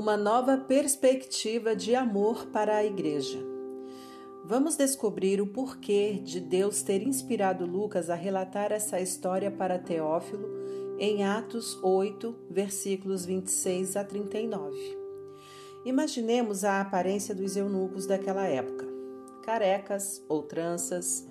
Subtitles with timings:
[0.00, 3.38] uma nova perspectiva de amor para a igreja.
[4.42, 10.48] Vamos descobrir o porquê de Deus ter inspirado Lucas a relatar essa história para Teófilo
[10.98, 14.74] em Atos 8, versículos 26 a 39.
[15.84, 18.86] Imaginemos a aparência dos eunucos daquela época:
[19.42, 21.28] carecas ou tranças,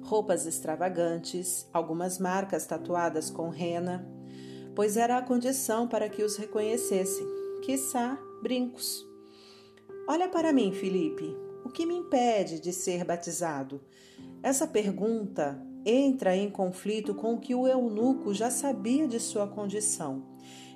[0.00, 4.08] roupas extravagantes, algumas marcas tatuadas com rena,
[4.74, 7.35] pois era a condição para que os reconhecessem
[7.66, 9.04] quiçá brincos.
[10.08, 13.80] Olha para mim, Felipe, o que me impede de ser batizado?
[14.40, 20.22] Essa pergunta entra em conflito com o que o eunuco já sabia de sua condição.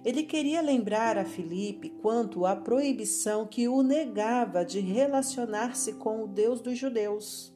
[0.04, 6.26] Ele queria lembrar a Filipe quanto à proibição que o negava de relacionar-se com o
[6.26, 7.54] Deus dos judeus.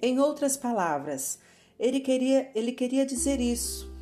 [0.00, 1.38] Em outras palavras,
[1.78, 3.92] ele queria, ele queria dizer isso.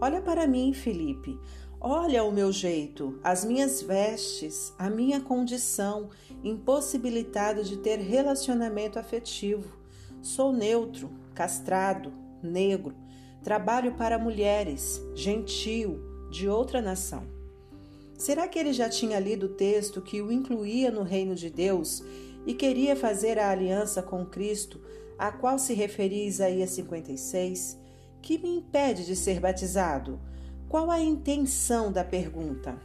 [0.00, 1.36] Olha para mim, Felipe.
[1.82, 6.10] Olha o meu jeito, as minhas vestes, a minha condição,
[6.44, 9.78] impossibilitado de ter relacionamento afetivo.
[10.20, 12.94] Sou neutro, castrado, negro,
[13.42, 15.98] trabalho para mulheres, gentil,
[16.30, 17.22] de outra nação.
[18.14, 22.04] Será que ele já tinha lido o texto que o incluía no reino de Deus
[22.44, 24.82] e queria fazer a aliança com Cristo,
[25.16, 27.78] a qual se referia Isaías 56?
[28.20, 30.20] Que me impede de ser batizado?
[30.70, 32.80] Qual a intenção da pergunta?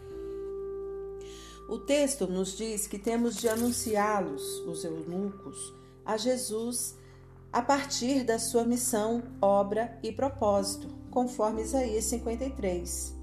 [1.70, 5.72] O texto nos diz que temos de anunciá-los, os eunucos,
[6.04, 6.96] a Jesus
[7.54, 13.16] a partir da sua missão, obra e propósito, conforme Isaías 53.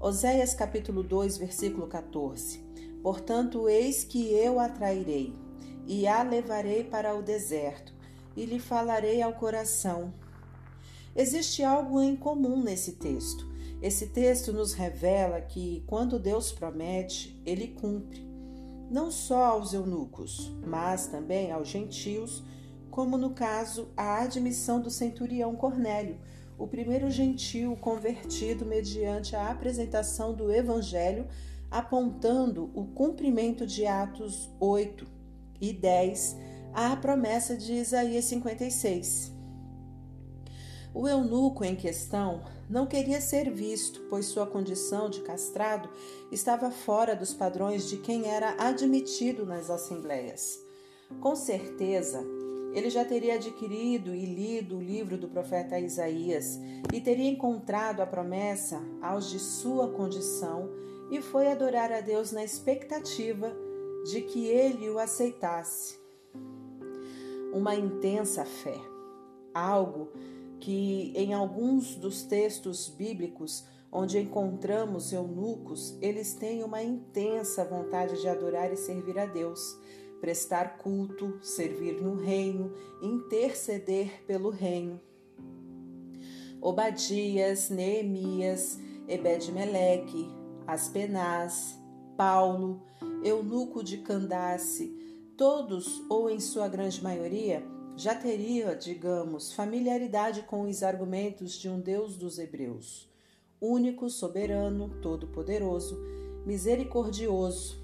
[0.00, 2.64] Oséias capítulo 2, versículo 14.
[3.02, 5.34] Portanto, eis que eu a trairei,
[5.86, 7.92] e a levarei para o deserto,
[8.34, 10.14] e lhe falarei ao coração.
[11.14, 13.57] Existe algo em comum nesse texto.
[13.80, 18.26] Esse texto nos revela que, quando Deus promete, ele cumpre,
[18.90, 22.42] não só aos eunucos, mas também aos gentios,
[22.90, 26.18] como no caso a admissão do centurião Cornélio,
[26.58, 31.28] o primeiro gentio convertido mediante a apresentação do evangelho,
[31.70, 35.06] apontando o cumprimento de Atos 8
[35.60, 36.36] e 10
[36.74, 39.37] à promessa de Isaías 56.
[40.98, 45.88] O eunuco em questão não queria ser visto, pois sua condição de castrado
[46.32, 50.60] estava fora dos padrões de quem era admitido nas assembleias.
[51.20, 52.20] Com certeza,
[52.74, 56.58] ele já teria adquirido e lido o livro do profeta Isaías
[56.92, 60.68] e teria encontrado a promessa aos de sua condição
[61.12, 63.52] e foi adorar a Deus na expectativa
[64.10, 65.96] de que ele o aceitasse.
[67.52, 68.80] Uma intensa fé,
[69.54, 70.08] algo
[70.60, 78.28] que em alguns dos textos bíblicos onde encontramos eunucos, eles têm uma intensa vontade de
[78.28, 79.78] adorar e servir a Deus,
[80.20, 85.00] prestar culto, servir no reino, interceder pelo reino.
[86.60, 90.28] Obadias, Neemias, Ebed-Meleque,
[90.66, 91.78] Aspenaz,
[92.16, 92.82] Paulo,
[93.24, 94.92] eunuco de Candace,
[95.36, 101.80] todos ou em sua grande maioria já teria, digamos, familiaridade com os argumentos de um
[101.80, 103.10] Deus dos Hebreus,
[103.60, 105.98] único, soberano, todo-poderoso,
[106.46, 107.76] misericordioso,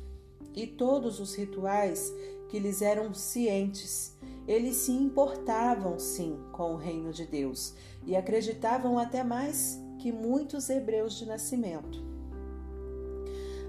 [0.54, 2.14] e todos os rituais
[2.48, 4.16] que lhes eram cientes.
[4.46, 7.74] Eles se importavam, sim, com o reino de Deus
[8.06, 12.04] e acreditavam até mais que muitos hebreus de nascimento.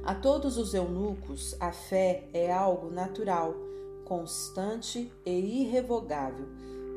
[0.04, 3.65] A todos os eunucos, a fé é algo natural
[4.06, 6.48] constante e irrevogável,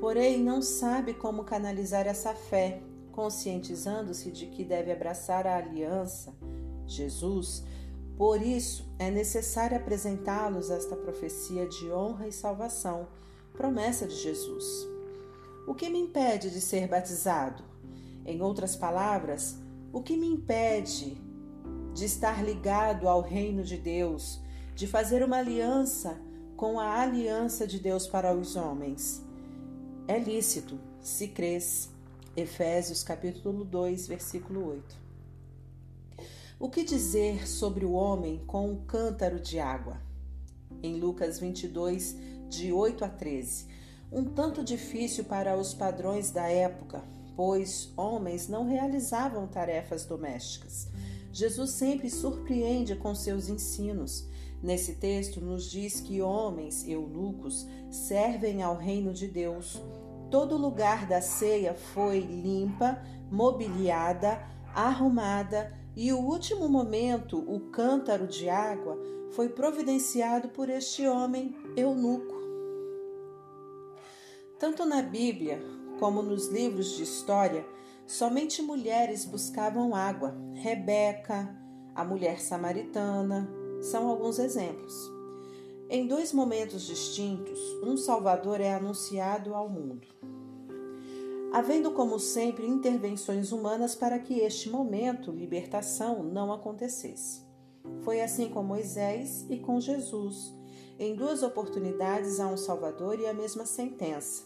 [0.00, 2.80] porém não sabe como canalizar essa fé,
[3.10, 6.32] conscientizando-se de que deve abraçar a aliança,
[6.86, 7.64] Jesus.
[8.16, 13.08] Por isso, é necessário apresentá-los esta profecia de honra e salvação,
[13.52, 14.86] promessa de Jesus.
[15.66, 17.64] O que me impede de ser batizado?
[18.24, 19.56] Em outras palavras,
[19.92, 21.20] o que me impede
[21.94, 24.40] de estar ligado ao reino de Deus,
[24.74, 26.20] de fazer uma aliança
[26.58, 29.24] com a aliança de Deus para os homens.
[30.08, 31.88] É lícito, se crês.
[32.36, 34.96] Efésios capítulo 2, versículo 8.
[36.58, 40.00] O que dizer sobre o homem com um cântaro de água?
[40.82, 42.16] Em Lucas 22,
[42.48, 43.66] de 8 a 13.
[44.10, 47.04] Um tanto difícil para os padrões da época,
[47.36, 50.88] pois homens não realizavam tarefas domésticas.
[51.32, 54.26] Jesus sempre surpreende com seus ensinos.
[54.62, 59.80] Nesse texto, nos diz que homens eunucos servem ao reino de Deus.
[60.30, 63.00] Todo lugar da ceia foi limpa,
[63.30, 64.42] mobiliada,
[64.74, 68.98] arrumada e o último momento, o cântaro de água,
[69.30, 72.34] foi providenciado por este homem eunuco.
[74.58, 75.60] Tanto na Bíblia
[76.00, 77.64] como nos livros de história,
[78.06, 80.36] somente mulheres buscavam água.
[80.54, 81.56] Rebeca,
[81.94, 83.48] a mulher samaritana,
[83.80, 84.94] são alguns exemplos.
[85.90, 90.06] Em dois momentos distintos, um Salvador é anunciado ao mundo,
[91.52, 97.42] havendo como sempre intervenções humanas para que este momento, libertação, não acontecesse.
[98.02, 100.52] Foi assim com Moisés e com Jesus.
[100.98, 104.42] Em duas oportunidades há um Salvador e a mesma sentença.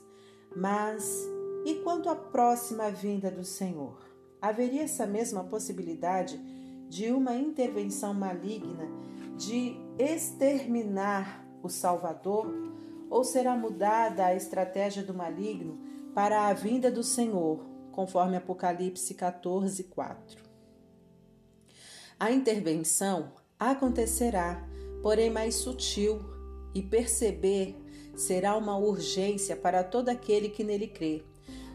[0.55, 1.26] Mas
[1.64, 3.99] e quanto à próxima vinda do Senhor?
[4.40, 6.37] Haveria essa mesma possibilidade
[6.88, 8.87] de uma intervenção maligna
[9.37, 12.46] de exterminar o Salvador?
[13.11, 15.79] Ou será mudada a estratégia do maligno
[16.14, 20.43] para a vinda do Senhor, conforme Apocalipse 14, 4?
[22.19, 24.67] A intervenção acontecerá,
[25.02, 26.20] porém mais sutil,
[26.75, 27.76] e perceber
[28.17, 31.25] será uma urgência para todo aquele que nele crê.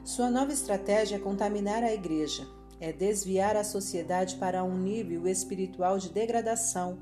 [0.03, 2.47] Sua nova estratégia é contaminar a igreja,
[2.79, 6.99] é desviar a sociedade para um nível espiritual de degradação,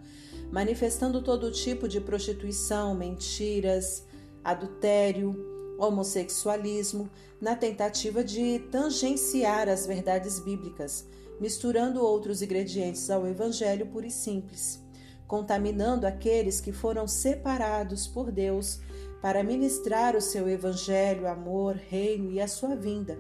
[0.56, 4.06] manifestando todo tipo de prostituição, mentiras,
[4.42, 5.36] adultério,
[5.78, 7.10] homossexualismo,
[7.42, 11.06] na tentativa de tangenciar as verdades bíblicas,
[11.42, 14.82] misturando outros ingredientes ao evangelho puro e simples,
[15.28, 18.80] contaminando aqueles que foram separados por Deus
[19.22, 23.20] para ministrar o seu evangelho, amor, reino e a sua vinda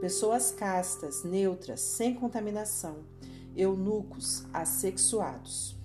[0.00, 2.98] pessoas castas, neutras, sem contaminação,
[3.56, 5.77] eunucos, assexuados.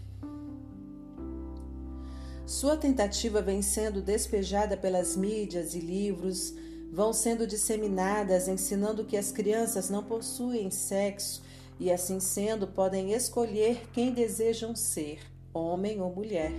[2.46, 6.54] Sua tentativa vem sendo despejada pelas mídias e livros,
[6.92, 11.42] vão sendo disseminadas ensinando que as crianças não possuem sexo
[11.80, 15.20] e, assim sendo, podem escolher quem desejam ser,
[15.54, 16.52] homem ou mulher.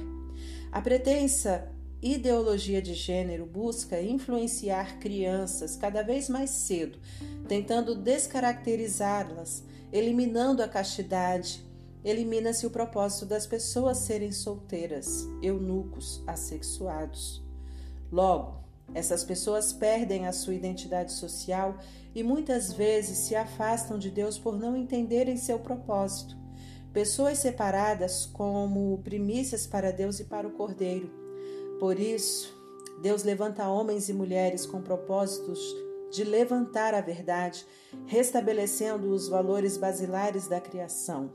[0.72, 1.70] A pretensa
[2.02, 6.98] ideologia de gênero busca influenciar crianças cada vez mais cedo,
[7.46, 11.64] tentando descaracterizá-las, eliminando a castidade.
[12.04, 17.42] Elimina-se o propósito das pessoas serem solteiras, eunucos, assexuados.
[18.12, 18.62] Logo,
[18.94, 21.78] essas pessoas perdem a sua identidade social
[22.14, 26.36] e muitas vezes se afastam de Deus por não entenderem seu propósito.
[26.92, 31.24] Pessoas separadas como primícias para Deus e para o Cordeiro
[31.78, 32.54] por isso,
[33.02, 35.60] Deus levanta homens e mulheres com propósitos
[36.10, 37.66] de levantar a verdade,
[38.06, 41.30] restabelecendo os valores basilares da criação.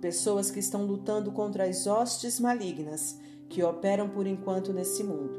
[0.00, 3.18] Pessoas que estão lutando contra as hostes malignas
[3.48, 5.38] que operam por enquanto nesse mundo.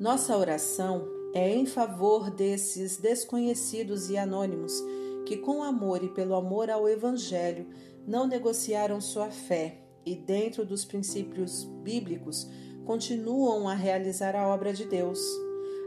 [0.00, 4.72] Nossa oração é em favor desses desconhecidos e anônimos
[5.24, 7.66] que, com amor e pelo amor ao Evangelho,
[8.06, 12.48] não negociaram sua fé e, dentro dos princípios bíblicos,
[12.84, 15.20] continuam a realizar a obra de Deus.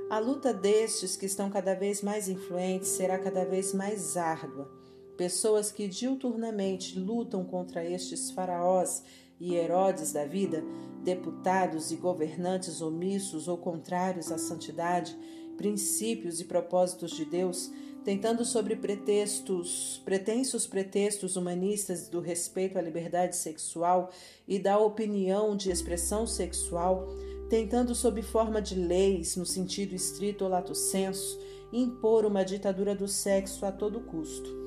[0.09, 4.71] A luta destes que estão cada vez mais influentes será cada vez mais árdua.
[5.17, 9.03] Pessoas que diuturnamente lutam contra estes faraós
[9.39, 10.63] e Herodes da vida,
[11.03, 15.17] deputados e governantes omissos ou contrários à santidade,
[15.57, 17.71] princípios e propósitos de Deus,
[18.03, 24.11] tentando sobre pretextos, pretensos pretextos humanistas do respeito à liberdade sexual
[24.47, 27.07] e da opinião de expressão sexual,
[27.49, 31.39] tentando sob forma de leis, no sentido estrito ou lato senso,
[31.73, 34.66] impor uma ditadura do sexo a todo custo.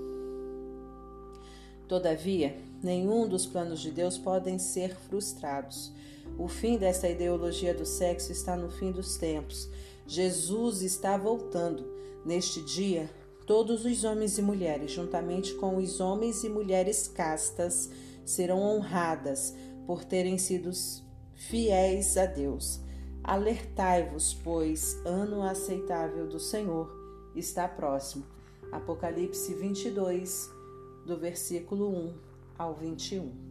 [1.90, 5.92] Todavia, nenhum dos planos de Deus podem ser frustrados.
[6.38, 9.68] O fim dessa ideologia do sexo está no fim dos tempos.
[10.06, 11.98] Jesus está voltando.
[12.24, 13.10] Neste dia,
[13.50, 17.90] Todos os homens e mulheres, juntamente com os homens e mulheres castas,
[18.24, 19.52] serão honradas
[19.88, 20.70] por terem sido
[21.34, 22.80] fiéis a Deus.
[23.24, 26.88] Alertai-vos, pois, ano aceitável do Senhor
[27.34, 28.24] está próximo.
[28.70, 30.59] Apocalipse 22,
[31.06, 32.14] do versículo 1
[32.58, 33.49] ao 21.